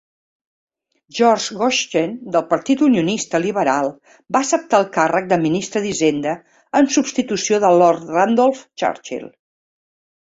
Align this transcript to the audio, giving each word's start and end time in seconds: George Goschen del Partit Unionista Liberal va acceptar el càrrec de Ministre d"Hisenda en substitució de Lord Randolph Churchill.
George 1.17 1.57
Goschen 1.57 2.15
del 2.35 2.45
Partit 2.53 2.81
Unionista 2.87 3.41
Liberal 3.43 3.91
va 4.37 4.41
acceptar 4.45 4.79
el 4.79 4.87
càrrec 4.97 5.27
de 5.35 5.39
Ministre 5.47 5.85
d"Hisenda 5.87 6.35
en 6.81 6.91
substitució 6.97 7.63
de 7.67 7.73
Lord 7.83 8.11
Randolph 8.17 8.67
Churchill. 8.85 9.31